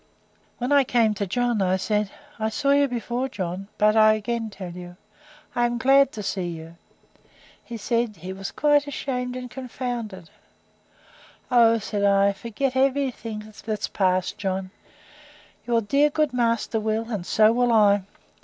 When 0.57 0.71
I 0.71 0.83
came 0.83 1.13
to 1.13 1.27
John, 1.27 1.61
I 1.61 1.77
said, 1.77 2.09
I 2.39 2.49
saw 2.49 2.71
you 2.71 2.87
before, 2.87 3.29
John; 3.29 3.67
but 3.77 3.95
I 3.95 4.13
again 4.13 4.49
tell 4.49 4.71
you, 4.71 4.97
I 5.53 5.67
am 5.67 5.77
glad 5.77 6.11
to 6.13 6.23
see 6.23 6.47
you. 6.47 6.75
He 7.63 7.77
said, 7.77 8.15
he 8.15 8.33
was 8.33 8.49
quite 8.49 8.87
ashamed 8.87 9.35
and 9.35 9.47
confounded. 9.47 10.31
O, 11.51 11.77
said 11.77 12.03
I, 12.03 12.33
forget 12.33 12.75
every 12.75 13.11
thing 13.11 13.53
that's 13.67 13.87
past, 13.89 14.39
John!—Your 14.39 15.81
dear 15.81 16.09
good 16.09 16.33
master 16.33 16.79
will, 16.79 17.11
and 17.11 17.23
so 17.23 17.53
will 17.53 17.71
I. 17.71 18.01